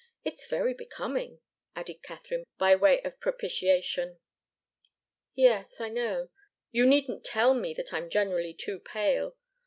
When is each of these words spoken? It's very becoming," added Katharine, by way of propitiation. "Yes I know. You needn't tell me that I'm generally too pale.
It's 0.25 0.47
very 0.47 0.73
becoming," 0.73 1.41
added 1.75 2.01
Katharine, 2.01 2.45
by 2.57 2.75
way 2.75 3.03
of 3.03 3.19
propitiation. 3.19 4.17
"Yes 5.35 5.79
I 5.79 5.89
know. 5.89 6.29
You 6.71 6.87
needn't 6.87 7.23
tell 7.23 7.53
me 7.53 7.75
that 7.75 7.93
I'm 7.93 8.09
generally 8.09 8.55
too 8.55 8.79
pale. 8.79 9.35